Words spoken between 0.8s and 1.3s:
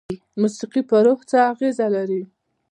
په روح